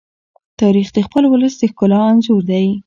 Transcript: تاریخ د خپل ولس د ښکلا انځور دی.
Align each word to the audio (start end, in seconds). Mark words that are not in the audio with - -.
تاریخ 0.59 0.87
د 0.93 0.97
خپل 1.07 1.23
ولس 1.27 1.53
د 1.57 1.63
ښکلا 1.71 1.99
انځور 2.11 2.41
دی. 2.49 2.65